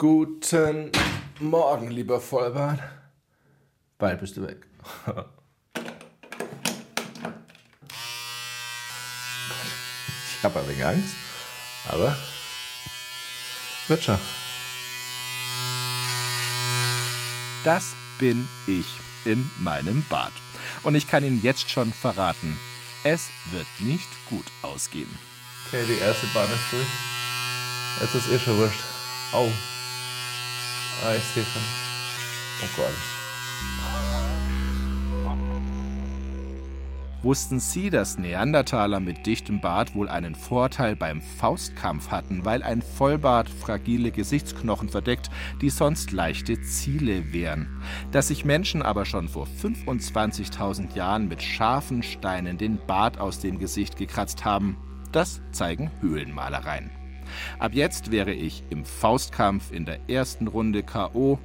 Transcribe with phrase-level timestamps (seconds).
[0.00, 0.92] Guten
[1.40, 2.78] Morgen, lieber Vollbart.
[3.98, 4.64] Bald bist du weg.
[10.38, 11.14] Ich habe ein wenig Angst,
[11.88, 12.16] aber
[13.88, 14.18] wird schon.
[17.64, 18.86] Das bin ich
[19.24, 20.30] in meinem Bad.
[20.84, 22.56] Und ich kann Ihnen jetzt schon verraten,
[23.02, 25.10] es wird nicht gut ausgehen.
[25.66, 26.86] Okay, die erste Bahn ist durch.
[28.00, 28.84] Jetzt ist eh schon wurscht.
[29.32, 29.50] Au.
[31.04, 31.62] Ah, ich sehe schon.
[32.62, 32.94] Oh Gott.
[37.22, 42.80] Wussten Sie, dass Neandertaler mit dichtem Bart wohl einen Vorteil beim Faustkampf hatten, weil ein
[42.80, 45.28] Vollbart fragile Gesichtsknochen verdeckt,
[45.60, 47.82] die sonst leichte Ziele wären?
[48.12, 53.58] Dass sich Menschen aber schon vor 25.000 Jahren mit scharfen Steinen den Bart aus dem
[53.58, 54.76] Gesicht gekratzt haben,
[55.10, 56.97] das zeigen Höhlenmalereien.
[57.58, 61.38] Ab jetzt wäre ich im Faustkampf in der ersten Runde K.O.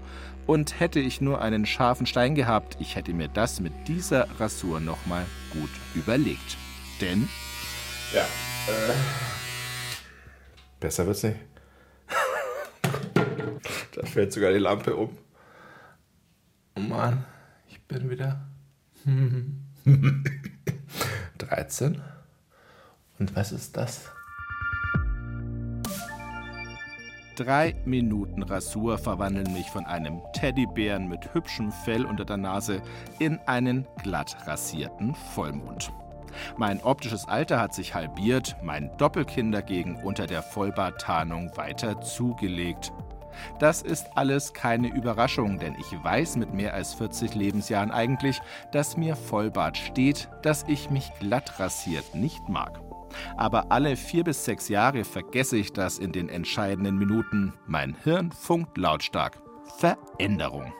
[0.45, 4.81] Und hätte ich nur einen scharfen Stein gehabt, ich hätte mir das mit dieser Rasur
[4.81, 6.57] nochmal gut überlegt.
[6.99, 7.29] Denn.
[8.13, 8.21] Ja.
[8.21, 8.93] Äh,
[10.79, 11.37] besser wird's nicht.
[13.95, 15.17] da fällt sogar die Lampe um.
[16.75, 17.25] Oh Mann,
[17.69, 18.45] ich bin wieder.
[21.37, 22.01] 13.
[23.19, 24.09] Und was ist das?
[27.35, 32.79] Drei Minuten Rasur verwandeln mich von einem Teddybären mit hübschem Fell unter der Nase
[33.17, 35.91] in einen glatt rasierten Vollmond.
[36.57, 42.91] Mein optisches Alter hat sich halbiert, mein Doppelkinn dagegen unter der Vollbarttarnung weiter zugelegt.
[43.57, 48.39] Das ist alles keine Überraschung, denn ich weiß mit mehr als 40 Lebensjahren eigentlich,
[48.71, 52.82] dass mir Vollbart steht, dass ich mich glatt rasiert nicht mag.
[53.37, 57.53] Aber alle vier bis sechs Jahre vergesse ich das in den entscheidenden Minuten.
[57.67, 59.41] Mein Hirn funkt lautstark.
[59.77, 60.73] Veränderung.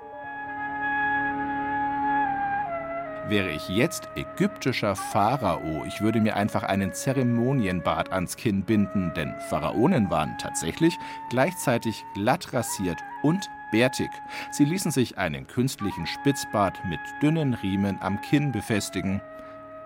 [3.29, 9.33] Wäre ich jetzt ägyptischer Pharao, ich würde mir einfach einen Zeremonienbart ans Kinn binden, denn
[9.47, 10.97] Pharaonen waren tatsächlich
[11.29, 14.09] gleichzeitig glatt rasiert und bärtig.
[14.51, 19.21] Sie ließen sich einen künstlichen Spitzbart mit dünnen Riemen am Kinn befestigen.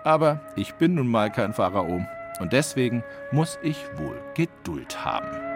[0.02, 2.04] Aber ich bin nun mal kein Pharao.
[2.40, 3.02] Und deswegen
[3.32, 5.48] muss ich wohl Geduld haben.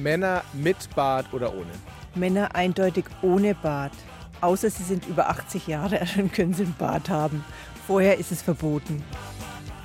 [0.00, 1.70] Männer mit Bart oder ohne?
[2.14, 3.92] Männer eindeutig ohne Bart.
[4.40, 7.44] Außer sie sind über 80 Jahre, dann können sie einen Bart haben.
[7.86, 9.02] Vorher ist es verboten.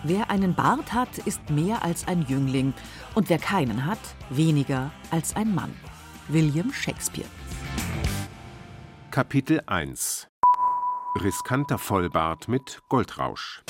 [0.08, 2.76] Wer einen Bart hat, ist mehr als ein Jüngling.
[3.16, 3.98] Und wer keinen hat,
[4.30, 5.74] weniger als ein Mann.
[6.28, 7.28] William Shakespeare.
[9.10, 10.28] Kapitel 1
[11.24, 13.64] Riskanter Vollbart mit Goldrausch.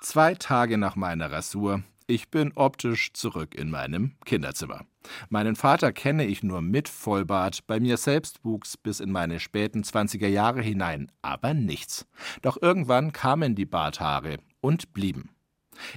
[0.00, 1.82] Zwei Tage nach meiner Rasur.
[2.06, 4.86] Ich bin optisch zurück in meinem Kinderzimmer.
[5.28, 9.82] Meinen Vater kenne ich nur mit Vollbart, bei mir selbst wuchs bis in meine späten
[9.82, 12.06] 20er Jahre hinein, aber nichts.
[12.40, 15.30] Doch irgendwann kamen die Barthaare und blieben.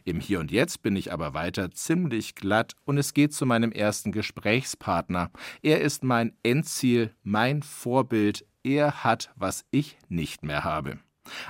[0.03, 3.71] Im Hier und Jetzt bin ich aber weiter ziemlich glatt und es geht zu meinem
[3.71, 5.31] ersten Gesprächspartner.
[5.61, 8.45] Er ist mein Endziel, mein Vorbild.
[8.63, 10.99] Er hat, was ich nicht mehr habe.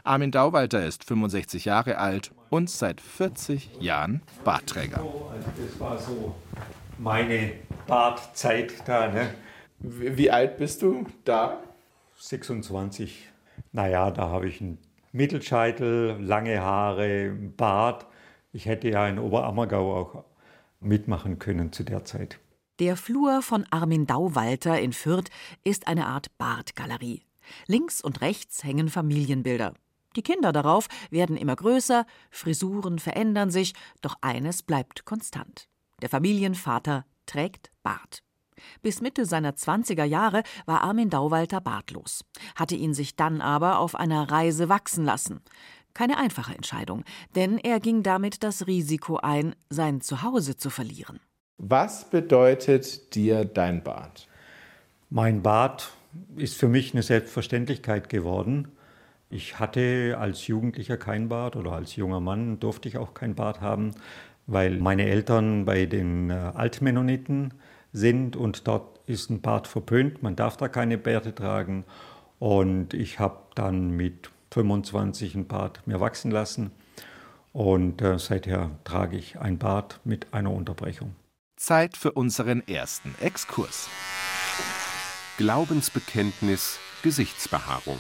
[0.04, 5.04] Armin Dauwalter ist 65 Jahre alt und seit 40 Jahren Bartträger.
[5.58, 6.36] Das war so
[6.98, 7.54] meine
[7.88, 9.10] Bartzeit da.
[9.10, 9.34] Ne?
[9.80, 11.62] Wie alt bist du da?
[12.18, 13.28] 26.
[13.72, 14.78] Naja, da habe ich einen
[15.12, 18.06] Mittelscheitel, lange Haare, Bart.
[18.54, 20.24] Ich hätte ja in Oberammergau auch
[20.80, 22.40] mitmachen können zu der Zeit.
[22.80, 25.30] Der Flur von Armin Dauwalter in Fürth
[25.64, 27.24] ist eine Art Bartgalerie.
[27.68, 29.74] Links und rechts hängen Familienbilder.
[30.16, 35.70] Die Kinder darauf werden immer größer, Frisuren verändern sich, doch eines bleibt konstant.
[36.02, 38.24] Der Familienvater trägt Bart.
[38.82, 42.24] Bis Mitte seiner 20er Jahre war Armin Dauwalter bartlos,
[42.56, 45.42] hatte ihn sich dann aber auf einer Reise wachsen lassen.
[45.94, 47.04] Keine einfache Entscheidung,
[47.36, 51.20] denn er ging damit das Risiko ein, sein Zuhause zu verlieren.
[51.58, 54.28] Was bedeutet dir dein Bart?
[55.10, 55.92] Mein Bart
[56.36, 58.70] ist für mich eine Selbstverständlichkeit geworden.
[59.30, 63.62] Ich hatte als Jugendlicher kein Bart oder als junger Mann durfte ich auch kein Bart
[63.62, 63.92] haben,
[64.48, 67.54] weil meine Eltern bei den äh, Altmennoniten
[67.94, 71.86] sind und dort ist ein Bart verpönt, man darf da keine Bärte tragen.
[72.40, 76.72] Und ich habe dann mit 25 ein Bart mir wachsen lassen
[77.54, 81.16] und äh, seither trage ich ein Bart mit einer Unterbrechung.
[81.58, 83.88] Zeit für unseren ersten Exkurs.
[85.38, 88.00] Glaubensbekenntnis Gesichtsbehaarung.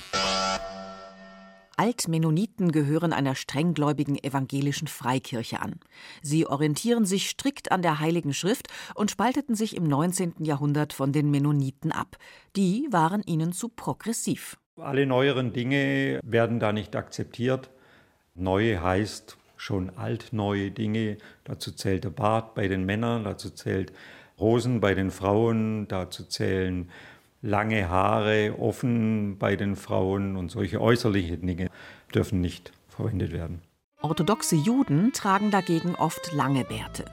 [1.77, 5.79] Altmennoniten gehören einer strenggläubigen evangelischen Freikirche an.
[6.21, 10.35] Sie orientieren sich strikt an der Heiligen Schrift und spalteten sich im 19.
[10.39, 12.18] Jahrhundert von den Mennoniten ab.
[12.56, 14.57] Die waren ihnen zu progressiv.
[14.77, 17.69] Alle neueren Dinge werden da nicht akzeptiert.
[18.35, 21.18] Neu heißt schon altneue Dinge.
[21.44, 23.94] Dazu zählt der Bart bei den Männern, dazu zählt
[24.39, 26.89] Rosen bei den Frauen, dazu zählen
[27.41, 31.69] lange Haare offen bei den Frauen und solche äußerlichen Dinge
[32.13, 33.61] dürfen nicht verwendet werden.
[34.01, 37.05] Orthodoxe Juden tragen dagegen oft lange Bärte.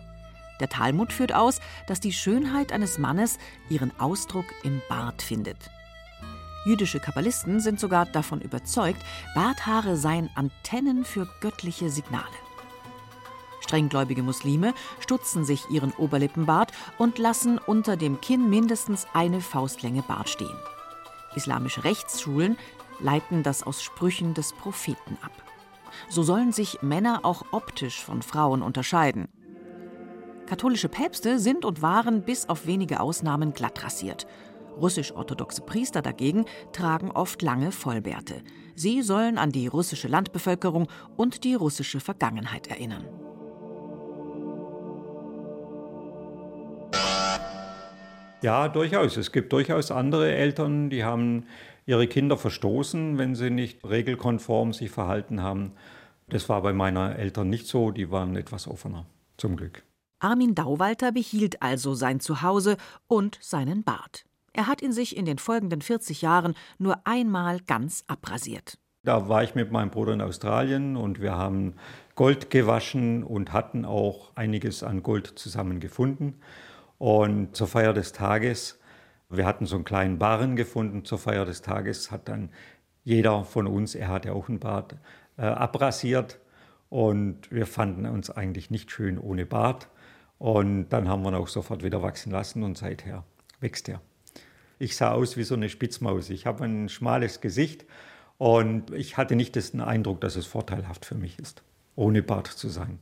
[0.61, 3.39] Der Talmud führt aus, dass die Schönheit eines Mannes
[3.69, 5.71] ihren Ausdruck im Bart findet.
[6.65, 9.01] Jüdische Kabbalisten sind sogar davon überzeugt,
[9.35, 12.25] Barthaare seien Antennen für göttliche Signale.
[13.69, 20.31] Strenggläubige Muslime stutzen sich ihren Oberlippenbart und lassen unter dem Kinn mindestens eine Faustlänge Bart
[20.31, 20.57] stehen.
[21.37, 22.57] Islamische Rechtsschulen
[22.99, 25.33] leiten das aus Sprüchen des Propheten ab.
[26.09, 29.29] So sollen sich Männer auch optisch von Frauen unterscheiden.
[30.47, 34.27] Katholische Päpste sind und waren bis auf wenige Ausnahmen glatt rasiert.
[34.81, 38.43] Russisch-orthodoxe Priester dagegen tragen oft lange Vollbärte.
[38.75, 40.89] Sie sollen an die russische Landbevölkerung
[41.19, 43.05] und die russische Vergangenheit erinnern.
[48.41, 49.17] Ja, durchaus.
[49.17, 51.47] Es gibt durchaus andere Eltern, die haben
[51.87, 55.73] ihre Kinder verstoßen, wenn sie nicht regelkonform sich verhalten haben.
[56.29, 59.07] Das war bei meiner Eltern nicht so, die waren etwas offener,
[59.39, 59.83] zum Glück.
[60.21, 62.77] Armin Dauwalter behielt also sein Zuhause
[63.07, 64.25] und seinen Bart.
[64.53, 68.79] Er hat ihn sich in den folgenden 40 Jahren nur einmal ganz abrasiert.
[69.05, 71.75] Da war ich mit meinem Bruder in Australien und wir haben
[72.15, 76.35] Gold gewaschen und hatten auch einiges an Gold zusammengefunden.
[76.99, 78.79] Und zur Feier des Tages,
[79.31, 82.51] wir hatten so einen kleinen Barren gefunden, zur Feier des Tages hat dann
[83.05, 84.97] jeder von uns, er hatte auch einen Bart,
[85.37, 86.39] äh, abrasiert.
[86.91, 89.89] Und wir fanden uns eigentlich nicht schön ohne Bart.
[90.39, 93.25] Und dann haben wir ihn auch sofort wieder wachsen lassen und seither
[93.61, 94.01] wächst er.
[94.79, 96.31] Ich sah aus wie so eine Spitzmaus.
[96.31, 97.85] Ich habe ein schmales Gesicht
[98.39, 101.63] und ich hatte nicht den Eindruck, dass es vorteilhaft für mich ist,
[101.97, 103.01] ohne Bart zu sein.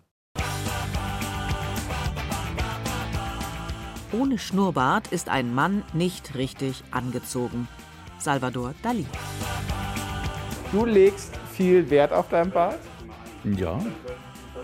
[4.13, 7.69] Ohne Schnurrbart ist ein Mann nicht richtig angezogen.
[8.19, 9.07] Salvador Dali.
[10.73, 12.79] Du legst viel Wert auf deinen Bart?
[13.45, 13.79] Ja,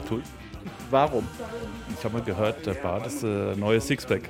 [0.09, 0.25] tue ich.
[0.91, 1.27] Warum?
[1.97, 4.29] Ich habe mal gehört, der Bart ist der neue Sixpack.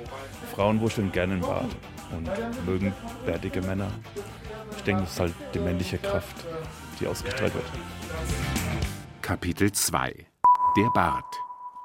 [0.55, 1.75] Frauen wuscheln gerne den Bart
[2.11, 2.29] und
[2.65, 2.93] mögen
[3.25, 3.91] bärtige Männer.
[4.77, 6.45] Ich denke, das ist halt die männliche Kraft,
[6.99, 7.65] die ausgestrahlt wird.
[9.21, 10.25] Kapitel 2
[10.77, 11.35] Der Bart.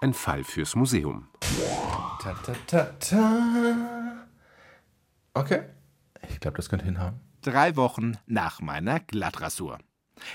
[0.01, 1.27] Ein Fall fürs Museum.
[2.21, 4.27] Ta, ta, ta, ta.
[5.35, 5.63] Okay,
[6.29, 7.21] ich glaube, das könnte hinhauen.
[7.43, 9.79] Drei Wochen nach meiner Glattrasur.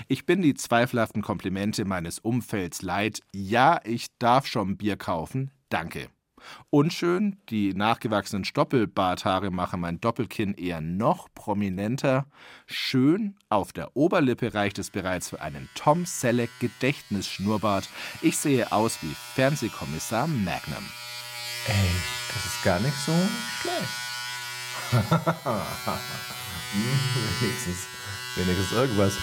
[0.08, 3.20] Ich bin die zweifelhaften Komplimente meines Umfelds leid.
[3.34, 5.50] Ja, ich darf schon Bier kaufen.
[5.68, 6.08] Danke.
[6.70, 12.26] Unschön, die nachgewachsenen Stoppelbarthaare machen mein Doppelkinn eher noch prominenter.
[12.66, 17.88] Schön, auf der Oberlippe reicht es bereits für einen Tom Selleck Gedächtnisschnurrbart.
[18.22, 20.84] Ich sehe aus wie Fernsehkommissar Magnum.
[21.66, 21.90] Ey,
[22.28, 23.12] das ist gar nicht so
[23.62, 23.88] schlecht.
[27.40, 27.86] wenigstens,
[28.36, 29.16] wenigstens irgendwas.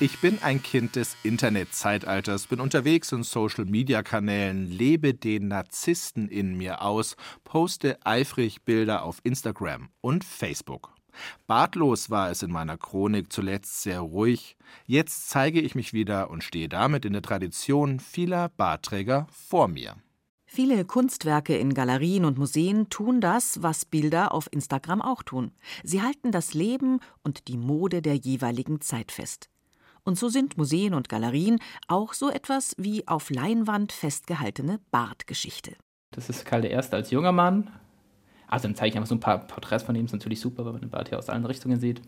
[0.00, 6.82] Ich bin ein Kind des Internetzeitalters, bin unterwegs in Social-Media-Kanälen, lebe den Narzissten in mir
[6.82, 10.92] aus, poste eifrig Bilder auf Instagram und Facebook.
[11.46, 14.56] Bartlos war es in meiner Chronik zuletzt sehr ruhig.
[14.86, 19.94] Jetzt zeige ich mich wieder und stehe damit in der Tradition vieler Bartträger vor mir.
[20.54, 25.52] Viele Kunstwerke in Galerien und Museen tun das, was Bilder auf Instagram auch tun.
[25.82, 29.48] Sie halten das Leben und die Mode der jeweiligen Zeit fest.
[30.04, 35.74] Und so sind Museen und Galerien auch so etwas wie auf Leinwand festgehaltene Bartgeschichte.
[36.10, 36.74] Das ist Karl I.
[36.74, 37.70] als junger Mann.
[38.46, 40.04] Also dann zeige ich einfach so ein paar Porträts von ihm.
[40.04, 42.02] Ist natürlich super, weil man den Bart hier aus allen Richtungen sieht.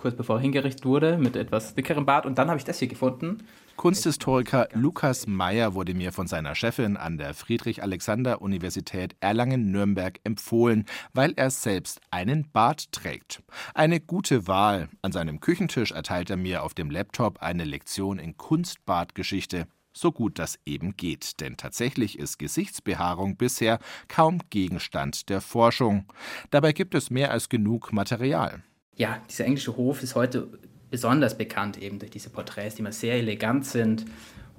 [0.00, 2.24] Kurz bevor er hingerichtet wurde, mit etwas dickerem Bart.
[2.24, 3.42] Und dann habe ich das hier gefunden.
[3.76, 11.50] Kunsthistoriker Lukas Meyer wurde mir von seiner Chefin an der Friedrich-Alexander-Universität Erlangen-Nürnberg empfohlen, weil er
[11.50, 13.42] selbst einen Bart trägt.
[13.74, 14.88] Eine gute Wahl.
[15.02, 19.66] An seinem Küchentisch erteilt er mir auf dem Laptop eine Lektion in Kunstbartgeschichte.
[19.92, 23.78] So gut das eben geht, denn tatsächlich ist Gesichtsbehaarung bisher
[24.08, 26.06] kaum Gegenstand der Forschung.
[26.50, 28.62] Dabei gibt es mehr als genug Material.
[29.00, 30.46] Ja, dieser englische Hof ist heute
[30.90, 34.04] besonders bekannt eben durch diese Porträts, die immer sehr elegant sind.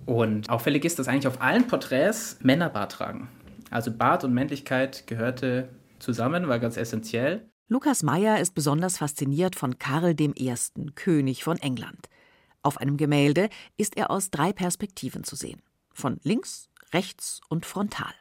[0.07, 3.29] Und auffällig ist, dass eigentlich auf allen Porträts Männer Bart tragen.
[3.69, 5.69] Also Bart und Männlichkeit gehörte
[5.99, 7.51] zusammen, war ganz essentiell.
[7.67, 10.55] Lukas Meyer ist besonders fasziniert von Karl I.,
[10.95, 12.09] König von England.
[12.63, 15.61] Auf einem Gemälde ist er aus drei Perspektiven zu sehen.
[15.93, 18.15] Von links, rechts und frontal.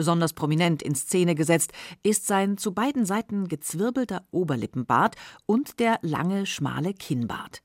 [0.00, 5.14] Besonders prominent in Szene gesetzt ist sein zu beiden Seiten gezwirbelter Oberlippenbart
[5.44, 7.60] und der lange, schmale Kinnbart.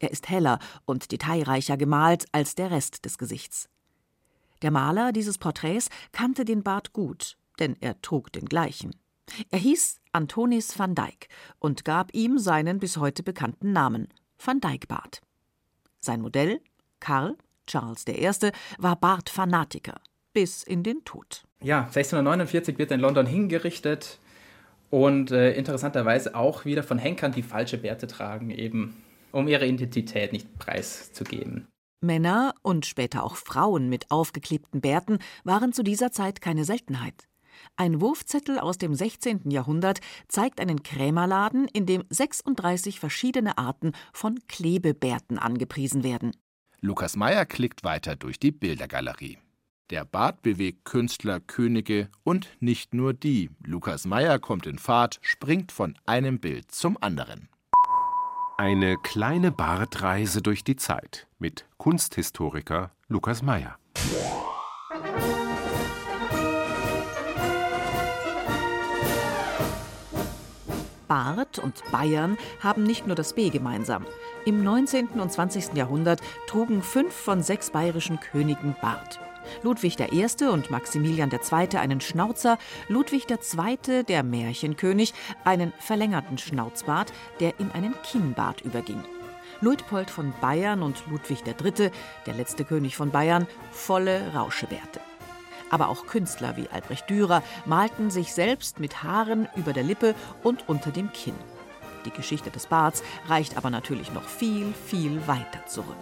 [0.00, 3.68] Er ist heller und detailreicher gemalt als der Rest des Gesichts.
[4.62, 8.90] Der Maler dieses Porträts kannte den Bart gut, denn er trug den gleichen.
[9.52, 11.28] Er hieß Antonis van Dyck
[11.60, 14.08] und gab ihm seinen bis heute bekannten Namen
[14.44, 15.22] Van Dyck Bart.
[16.00, 16.60] Sein Modell,
[16.98, 17.36] Karl
[17.68, 20.00] Charles I., war Bartfanatiker
[20.36, 21.44] bis in den Tod.
[21.66, 24.20] Ja, 1649 wird er in London hingerichtet
[24.88, 30.32] und äh, interessanterweise auch wieder von Henkern, die falsche Bärte tragen, eben um ihre Identität
[30.32, 31.66] nicht preiszugeben.
[32.00, 37.24] Männer und später auch Frauen mit aufgeklebten Bärten waren zu dieser Zeit keine Seltenheit.
[37.74, 39.50] Ein Wurfzettel aus dem 16.
[39.50, 46.30] Jahrhundert zeigt einen Krämerladen, in dem 36 verschiedene Arten von Klebebärten angepriesen werden.
[46.80, 49.38] Lukas Meyer klickt weiter durch die Bildergalerie.
[49.90, 53.50] Der Bart bewegt Künstler, Könige und nicht nur die.
[53.64, 57.48] Lukas Meyer kommt in Fahrt, springt von einem Bild zum anderen.
[58.56, 63.78] Eine kleine Bartreise durch die Zeit mit Kunsthistoriker Lukas Meyer.
[71.06, 74.04] Bart und Bayern haben nicht nur das B gemeinsam.
[74.44, 75.20] Im 19.
[75.20, 75.74] und 20.
[75.74, 79.20] Jahrhundert trugen fünf von sechs bayerischen Königen Bart.
[79.62, 80.44] Ludwig I.
[80.44, 81.76] und Maximilian II.
[81.78, 89.02] einen Schnauzer, Ludwig II., der Märchenkönig, einen verlängerten Schnauzbart, der in einen Kinnbart überging.
[89.60, 91.90] Luitpold von Bayern und Ludwig III.,
[92.26, 95.00] der letzte König von Bayern, volle Rauschebärte.
[95.70, 100.68] Aber auch Künstler wie Albrecht Dürer malten sich selbst mit Haaren über der Lippe und
[100.68, 101.34] unter dem Kinn.
[102.04, 105.96] Die Geschichte des Barts reicht aber natürlich noch viel, viel weiter zurück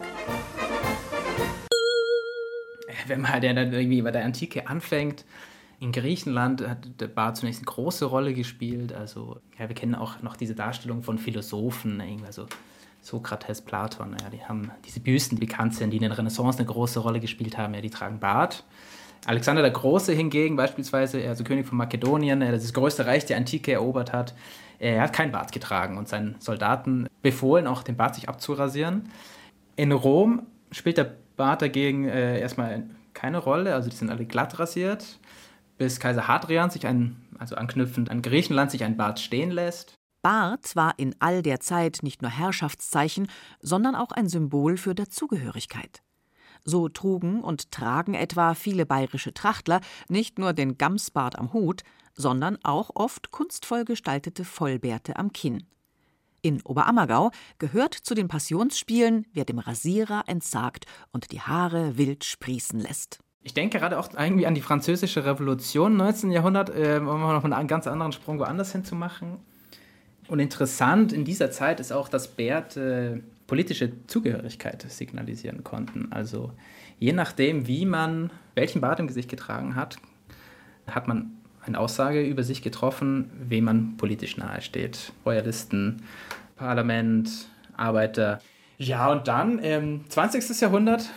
[3.07, 5.25] wenn man halt dann irgendwie bei der Antike anfängt,
[5.81, 8.93] in Griechenland hat der Bart zunächst eine große Rolle gespielt.
[8.93, 12.47] Also, ja, wir kennen auch noch diese Darstellung von Philosophen, also
[13.03, 16.67] Sokrates, Platon, ja, die haben diese Büsten, die bekannt sind, die in der Renaissance eine
[16.67, 18.65] große Rolle gespielt haben, ja, die tragen Bart.
[19.27, 23.73] Alexander der Große hingegen, beispielsweise, also König von Makedonien, der das größte Reich der Antike
[23.73, 24.35] erobert hat,
[24.79, 29.11] er hat kein Bart getragen und seinen Soldaten befohlen, auch den Bart sich abzurasieren.
[29.77, 34.59] In Rom spielt der Bart dagegen äh, erstmal keine Rolle, also die sind alle glatt
[34.59, 35.19] rasiert,
[35.79, 39.95] bis Kaiser Hadrian sich ein, also anknüpfend an Griechenland, sich ein Bart stehen lässt.
[40.23, 43.29] Bart war in all der Zeit nicht nur Herrschaftszeichen,
[43.61, 46.03] sondern auch ein Symbol für Dazugehörigkeit.
[46.65, 51.83] So trugen und tragen etwa viele bayerische Trachtler nicht nur den Gamsbart am Hut,
[52.15, 55.65] sondern auch oft kunstvoll gestaltete Vollbärte am Kinn.
[56.45, 62.79] In Oberammergau gehört zu den Passionsspielen, wer dem Rasierer entsagt und die Haare wild sprießen
[62.79, 63.19] lässt.
[63.43, 66.31] Ich denke gerade auch irgendwie an die französische Revolution im 19.
[66.33, 69.39] Jahrhundert, äh, um noch einen ganz anderen Sprung woanders hinzumachen.
[70.29, 76.13] Und interessant in dieser Zeit ist auch, dass Bärte politische Zugehörigkeit signalisieren konnten.
[76.13, 76.53] Also
[76.99, 79.97] je nachdem, wie man welchen Bart im Gesicht getragen hat,
[80.87, 85.13] hat man eine Aussage über sich getroffen, wem man politisch nahe steht.
[85.25, 86.03] Royalisten,
[86.57, 87.31] Parlament,
[87.77, 88.41] Arbeiter.
[88.79, 90.61] Ja, und dann im 20.
[90.61, 91.11] Jahrhundert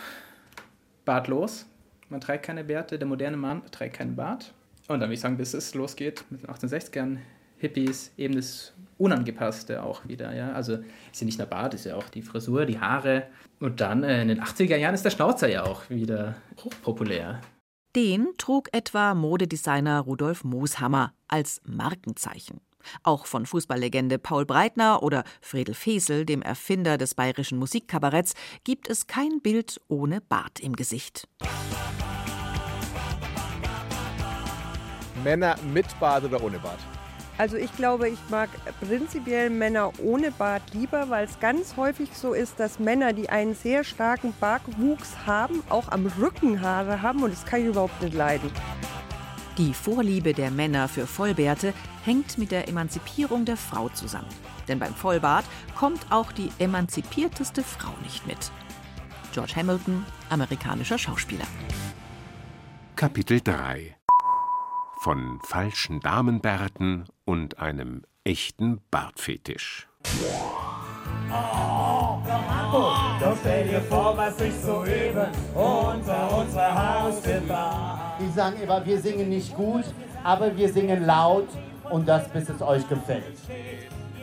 [1.05, 1.65] bartlos.
[2.09, 4.53] Man trägt keine Bärte, der moderne Mann trägt keinen Bart.
[4.87, 7.17] Und dann würde ich sagen, bis es losgeht mit den 1860ern,
[7.57, 10.33] Hippies, eben das Unangepasste auch wieder.
[10.33, 10.53] Ja?
[10.53, 10.77] Also
[11.11, 13.23] ist ja nicht nur Bart, ist ja auch die Frisur, die Haare.
[13.59, 17.41] Und dann äh, in den 80er Jahren ist der Schnauzer ja auch wieder hochpopulär.
[17.97, 22.61] Den trug etwa Modedesigner Rudolf Mooshammer als Markenzeichen.
[23.01, 29.07] Auch von Fußballlegende Paul Breitner oder Fredel Fesel, dem Erfinder des bayerischen Musikkabaretts, gibt es
[29.07, 31.27] kein Bild ohne Bart im Gesicht.
[35.23, 36.96] Männer mit Bart oder ohne Bart?
[37.37, 38.49] Also ich glaube, ich mag
[38.81, 43.53] prinzipiell Männer ohne Bart lieber, weil es ganz häufig so ist, dass Männer, die einen
[43.53, 48.15] sehr starken Bartwuchs haben, auch am Rücken Haare haben und das kann ich überhaupt nicht
[48.15, 48.49] leiden.
[49.59, 54.29] Die Vorliebe der Männer für Vollbärte hängt mit der Emanzipierung der Frau zusammen.
[54.67, 58.51] Denn beim Vollbart kommt auch die emanzipierteste Frau nicht mit.
[59.33, 61.45] George Hamilton, amerikanischer Schauspieler.
[62.95, 63.95] Kapitel 3
[64.99, 69.89] von falschen Damenbärten und einem echten Bartfetisch.
[71.29, 72.19] Oh,
[73.19, 78.17] doch stell dir vor, was ich soeben unter unserer Haustür war.
[78.19, 79.83] Die sagen immer, wir singen nicht gut,
[80.23, 81.49] aber wir singen laut
[81.89, 83.37] und das, bis es euch gefällt.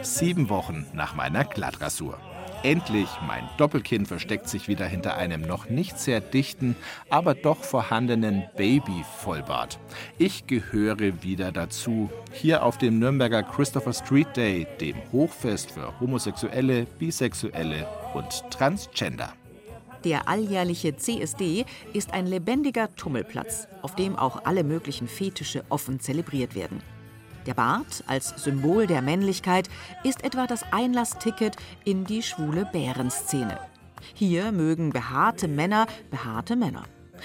[0.00, 2.18] Sieben Wochen nach meiner Glattrasur.
[2.64, 6.76] Endlich, mein Doppelkinn versteckt sich wieder hinter einem noch nicht sehr dichten,
[7.10, 9.78] aber doch vorhandenen Baby-Vollbart.
[10.16, 12.08] Ich gehöre wieder dazu.
[12.32, 19.34] Hier auf dem Nürnberger Christopher Street Day, dem Hochfest für Homosexuelle, Bisexuelle und Transgender.
[20.04, 26.54] Der alljährliche CSD ist ein lebendiger Tummelplatz, auf dem auch alle möglichen Fetische offen zelebriert
[26.54, 26.82] werden.
[27.46, 29.68] Der Bart als Symbol der Männlichkeit
[30.02, 33.58] ist etwa das Einlassticket in die schwule Bärenszene.
[34.14, 36.84] Hier mögen behaarte Männer behaarte Männer.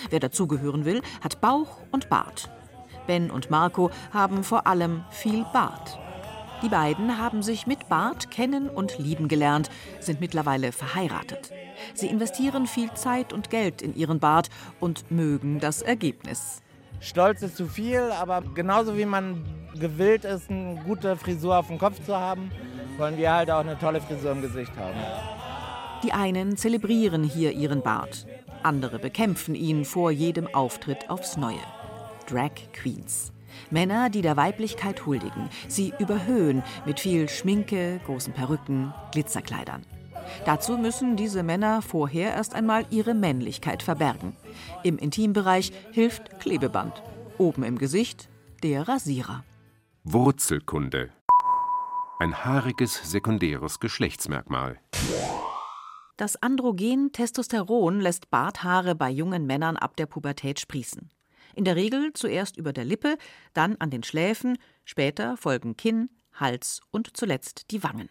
[0.09, 2.49] Wer dazugehören will, hat Bauch und Bart.
[3.07, 5.97] Ben und Marco haben vor allem viel Bart.
[6.61, 9.69] Die beiden haben sich mit Bart kennen und lieben gelernt,
[10.01, 11.51] sind mittlerweile verheiratet.
[11.93, 14.49] Sie investieren viel Zeit und Geld in ihren Bart
[14.81, 16.61] und mögen das Ergebnis.
[17.01, 19.45] Stolz ist zu viel, aber genauso wie man
[19.79, 22.51] gewillt ist, eine gute Frisur auf dem Kopf zu haben,
[22.97, 24.97] wollen wir halt auch eine tolle Frisur im Gesicht haben.
[26.03, 28.25] Die einen zelebrieren hier ihren Bart,
[28.63, 31.59] andere bekämpfen ihn vor jedem Auftritt aufs Neue.
[32.27, 33.31] Drag Queens.
[33.71, 39.85] Männer, die der Weiblichkeit huldigen, sie überhöhen mit viel Schminke, großen Perücken, Glitzerkleidern.
[40.45, 44.35] Dazu müssen diese Männer vorher erst einmal ihre Männlichkeit verbergen.
[44.83, 47.01] Im Intimbereich hilft Klebeband.
[47.37, 48.29] Oben im Gesicht
[48.63, 49.43] der Rasierer.
[50.03, 51.11] Wurzelkunde.
[52.19, 54.79] Ein haariges sekundäres Geschlechtsmerkmal.
[56.17, 61.09] Das Androgen Testosteron lässt Barthaare bei jungen Männern ab der Pubertät sprießen.
[61.55, 63.17] In der Regel zuerst über der Lippe,
[63.53, 68.09] dann an den Schläfen, später folgen Kinn, Hals und zuletzt die Wangen.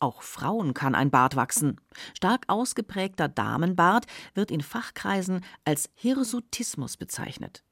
[0.00, 1.80] Auch Frauen kann ein Bart wachsen.
[2.14, 7.64] Stark ausgeprägter Damenbart wird in Fachkreisen als Hirsutismus bezeichnet.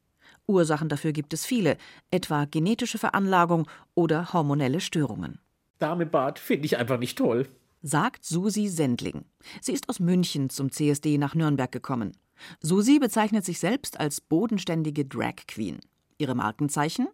[0.49, 1.77] Ursachen dafür gibt es viele,
[2.11, 5.39] etwa genetische Veranlagung oder hormonelle Störungen.
[5.79, 7.49] Damebart finde ich einfach nicht toll,
[7.83, 9.25] sagt Susi Sendling.
[9.61, 12.13] Sie ist aus München zum CSD nach Nürnberg gekommen.
[12.61, 15.79] Susi bezeichnet sich selbst als bodenständige Drag Queen.
[16.19, 17.09] Ihre Markenzeichen?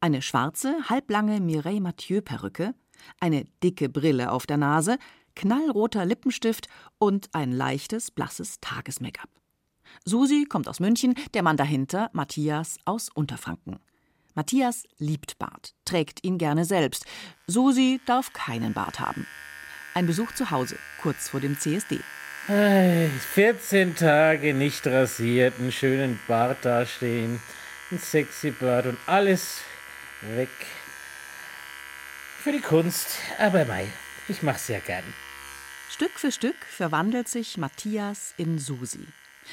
[0.00, 2.74] Eine schwarze, halblange Mireille Mathieu-Perücke,
[3.20, 4.98] eine dicke Brille auf der Nase,
[5.34, 9.30] knallroter Lippenstift und ein leichtes, blasses Tages-Make-up.
[10.04, 13.78] Susi kommt aus München, der Mann dahinter, Matthias aus Unterfranken.
[14.34, 17.06] Matthias liebt Bart, trägt ihn gerne selbst.
[17.46, 19.26] Susi darf keinen Bart haben.
[19.94, 22.00] Ein Besuch zu Hause, kurz vor dem CSD.
[23.34, 27.40] 14 Tage nicht rasiert, einen schönen Bart dastehen,
[27.90, 29.60] ein sexy Bart und alles
[30.22, 30.48] weg.
[32.48, 33.86] Für die Kunst, aber mei,
[34.26, 35.04] ich mach's ja gern.
[35.90, 39.06] Stück für Stück verwandelt sich Matthias in Susi.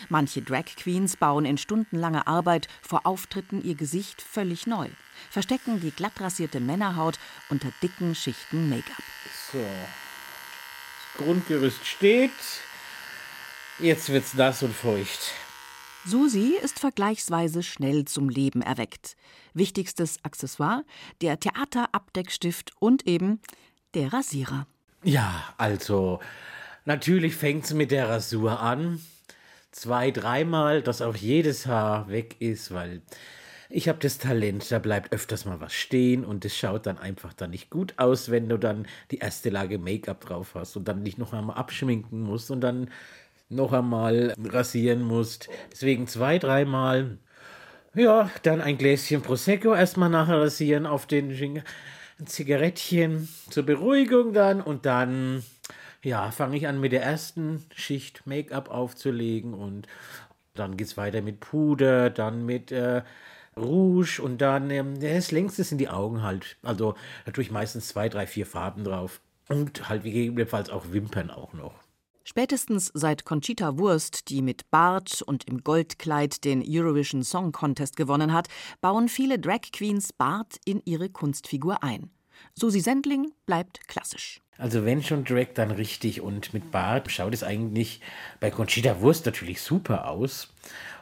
[0.08, 4.88] Manche Drag Queens bauen in stundenlanger Arbeit vor Auftritten ihr Gesicht völlig neu,
[5.30, 9.04] verstecken die glattrasierte Männerhaut unter dicken Schichten Make-up.
[9.52, 9.60] So.
[9.60, 12.32] Das Grundgerüst steht.
[13.78, 15.34] Jetzt wird's nass und feucht.
[16.08, 19.18] Susi ist vergleichsweise schnell zum Leben erweckt.
[19.56, 20.84] Wichtigstes Accessoire
[21.22, 23.40] der Theaterabdeckstift und eben
[23.96, 24.68] der Rasierer.
[25.04, 26.20] Ja, also
[26.86, 29.02] natürlich fängt's mit der Rasur an
[29.72, 33.02] zwei, dreimal, dass auch jedes Haar weg ist, weil
[33.72, 37.34] ich habe das Talent, da bleibt öfters mal was stehen und es schaut dann einfach
[37.34, 41.02] dann nicht gut aus, wenn du dann die erste Lage Make-up drauf hast und dann
[41.02, 42.92] nicht noch einmal abschminken musst und dann
[43.50, 45.50] noch einmal rasieren musst.
[45.72, 47.18] Deswegen zwei, dreimal.
[47.94, 51.64] Ja, dann ein Gläschen Prosecco erstmal nachher rasieren auf den
[52.26, 55.44] Zigarettchen zur Beruhigung dann und dann
[56.04, 59.88] ja, fange ich an mit der ersten Schicht Make-up aufzulegen und
[60.54, 63.02] dann geht es weiter mit Puder, dann mit äh,
[63.58, 66.58] Rouge und dann ähm, das längste sind die Augen halt.
[66.62, 69.22] Also da tue ich meistens zwei, drei, vier Farben drauf.
[69.48, 71.85] Und halt gegebenenfalls auch Wimpern auch noch.
[72.28, 78.34] Spätestens seit Conchita Wurst, die mit Bart und im Goldkleid den Eurovision Song Contest gewonnen
[78.34, 78.48] hat,
[78.82, 82.10] bauen viele Drag Queens Bart in ihre Kunstfigur ein.
[82.56, 84.42] Susi Sendling bleibt klassisch.
[84.58, 88.02] Also wenn schon Drag, dann richtig und mit Bart schaut es eigentlich
[88.40, 90.52] bei Conchita Wurst natürlich super aus.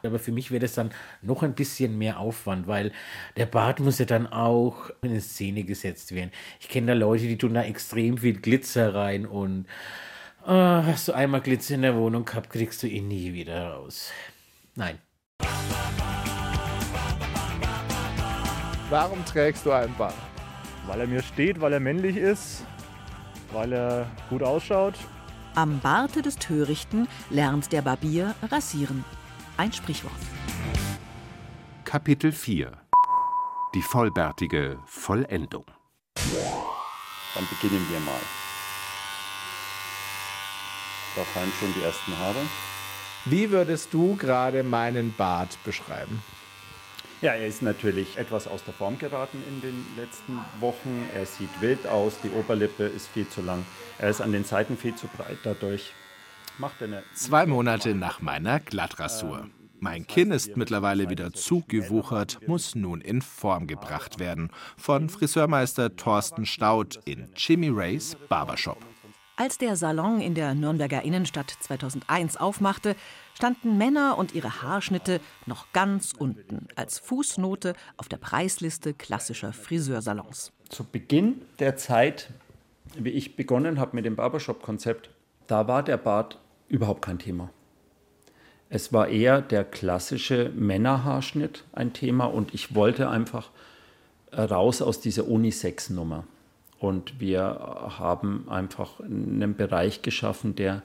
[0.03, 2.91] Aber für mich wäre das dann noch ein bisschen mehr Aufwand, weil
[3.38, 6.31] der Bart muss ja dann auch in Szene gesetzt werden.
[6.59, 9.67] Ich kenne da Leute, die tun da extrem viel Glitzer rein und
[10.45, 14.12] oh, hast du einmal Glitzer in der Wohnung gehabt, kriegst du ihn nie wieder raus.
[14.75, 14.99] Nein.
[18.89, 20.13] Warum trägst du einen Bart?
[20.86, 22.65] Weil er mir steht, weil er männlich ist,
[23.51, 24.95] weil er gut ausschaut.
[25.56, 29.06] Am Barte des Törichten lernt der Barbier rasieren.
[29.56, 30.13] Ein Sprichwort.
[31.86, 32.71] Kapitel 4
[33.75, 35.65] Die vollbärtige Vollendung.
[37.36, 38.42] Dann beginnen wir mal.
[41.15, 42.41] Da fallen schon die ersten Haare.
[43.26, 46.21] Wie würdest du gerade meinen Bart beschreiben?
[47.21, 51.08] Ja, er ist natürlich etwas aus der Form geraten in den letzten Wochen.
[51.15, 53.63] Er sieht wild aus, die Oberlippe ist viel zu lang.
[53.97, 55.38] Er ist an den Seiten viel zu breit.
[55.43, 55.93] Dadurch
[56.58, 57.04] macht er eine.
[57.13, 59.47] Zwei Monate nach meiner Glattrasur.
[59.80, 64.49] Mein Kinn ist mittlerweile wieder zugewuchert, muss nun in Form gebracht werden.
[64.78, 68.78] Von Friseurmeister Thorsten Staud in Jimmy Rays Barbershop.
[69.36, 72.96] Als der Salon in der Nürnberger Innenstadt 2001 aufmachte,
[73.34, 80.52] standen Männer und ihre Haarschnitte noch ganz unten als Fußnote auf der Preisliste klassischer Friseursalons.
[80.69, 82.30] Zu Beginn der Zeit,
[82.96, 85.10] wie ich begonnen habe mit dem Barbershop-Konzept,
[85.48, 87.50] da war der Bart überhaupt kein Thema.
[88.69, 93.50] Es war eher der klassische Männerhaarschnitt ein Thema und ich wollte einfach
[94.32, 96.24] raus aus dieser Unisex-Nummer.
[96.84, 100.82] Und wir haben einfach einen Bereich geschaffen, der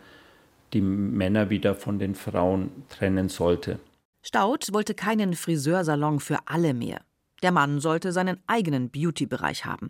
[0.73, 3.81] die Männer wieder von den Frauen trennen sollte.
[4.23, 7.01] Staud wollte keinen Friseursalon für alle mehr.
[7.43, 9.89] Der Mann sollte seinen eigenen Beauty-Bereich haben.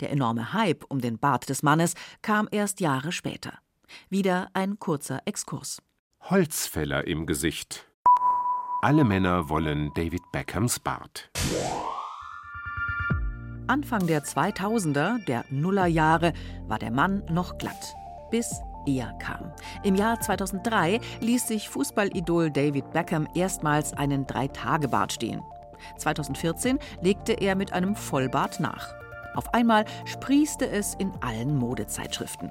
[0.00, 3.60] Der enorme Hype um den Bart des Mannes kam erst Jahre später.
[4.10, 5.80] Wieder ein kurzer Exkurs.
[6.20, 7.86] Holzfäller im Gesicht.
[8.82, 11.30] Alle Männer wollen David Beckhams Bart.
[13.70, 16.32] Anfang der 2000er, der Nullerjahre,
[16.66, 17.94] war der Mann noch glatt.
[18.28, 19.52] Bis er kam.
[19.84, 25.40] Im Jahr 2003 ließ sich Fußballidol David Beckham erstmals einen Drei-Tage-Bart stehen.
[25.98, 28.92] 2014 legte er mit einem Vollbart nach.
[29.36, 32.50] Auf einmal sprießte es in allen Modezeitschriften.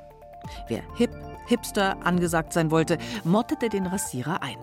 [0.69, 1.11] Wer hip,
[1.47, 4.57] hipster angesagt sein wollte, mottete den Rasierer ein.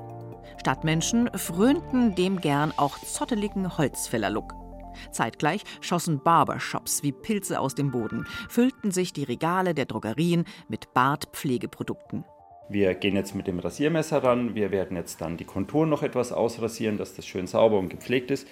[0.59, 4.66] Stadtmenschen frönten dem gern auch zotteligen Holzfäller-Look.
[5.11, 10.93] Zeitgleich schossen Barbershops wie Pilze aus dem Boden, füllten sich die Regale der Drogerien mit
[10.95, 12.25] Bartpflegeprodukten.
[12.69, 14.55] Wir gehen jetzt mit dem Rasiermesser ran.
[14.55, 18.31] Wir werden jetzt dann die Konturen noch etwas ausrasieren, dass das schön sauber und gepflegt
[18.31, 18.47] ist.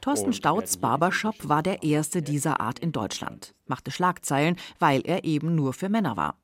[0.00, 5.54] Thorsten Stauds Barbershop war der erste dieser Art in Deutschland, machte Schlagzeilen, weil er eben
[5.54, 6.36] nur für Männer war.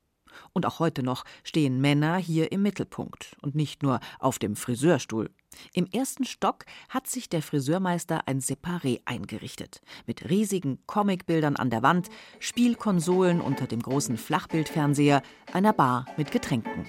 [0.53, 5.29] Und auch heute noch stehen Männer hier im Mittelpunkt und nicht nur auf dem Friseurstuhl.
[5.73, 9.81] Im ersten Stock hat sich der Friseurmeister ein Separé eingerichtet.
[10.05, 15.21] Mit riesigen Comicbildern an der Wand, Spielkonsolen unter dem großen Flachbildfernseher,
[15.53, 16.85] einer Bar mit Getränken.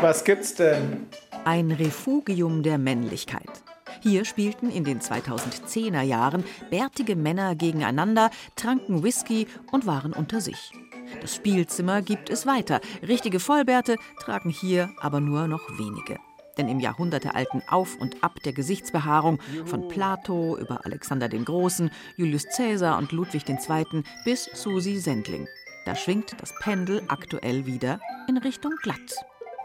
[0.00, 1.06] Was gibt's denn?
[1.44, 3.62] Ein Refugium der Männlichkeit.
[4.02, 10.72] Hier spielten in den 2010er Jahren bärtige Männer gegeneinander, tranken Whisky und waren unter sich.
[11.20, 12.80] Das Spielzimmer gibt es weiter.
[13.06, 16.18] Richtige Vollbärte tragen hier aber nur noch wenige.
[16.56, 22.46] Denn im jahrhundertealten Auf und Ab der Gesichtsbehaarung von Plato über Alexander den Großen, Julius
[22.56, 24.02] Caesar und Ludwig II.
[24.24, 25.46] bis Susi Sendling.
[25.84, 29.14] Da schwingt das Pendel aktuell wieder in Richtung glatt.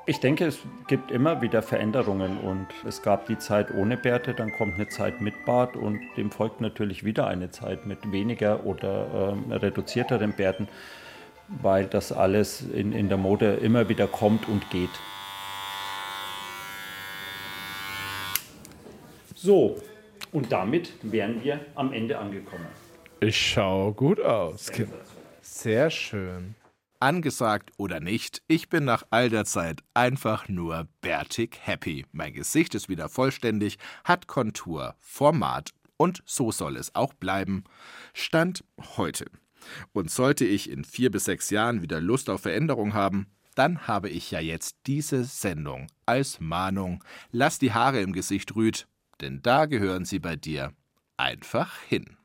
[0.08, 4.52] Ich denke, es gibt immer wieder Veränderungen und es gab die Zeit ohne Bärte, dann
[4.52, 9.36] kommt eine Zeit mit Bart und dem folgt natürlich wieder eine Zeit mit weniger oder
[9.50, 10.68] äh, reduzierteren Bärten,
[11.48, 14.91] weil das alles in, in der Mode immer wieder kommt und geht.
[19.34, 19.82] So,
[20.32, 22.68] und damit wären wir am Ende angekommen.
[23.22, 24.72] Ich schaue gut aus.
[25.41, 26.54] Sehr schön.
[27.06, 32.04] Angesagt oder nicht, ich bin nach all der Zeit einfach nur bärtig happy.
[32.12, 37.63] Mein Gesicht ist wieder vollständig, hat Kontur, Format und so soll es auch bleiben.
[38.15, 38.63] Stand
[38.98, 39.26] heute.
[39.94, 44.10] Und sollte ich in vier bis sechs Jahren wieder Lust auf Veränderung haben, dann habe
[44.10, 47.04] ich ja jetzt diese Sendung als Mahnung.
[47.32, 48.88] Lass die Haare im Gesicht rüht,
[49.22, 50.74] denn da gehören sie bei dir
[51.18, 52.18] einfach hin.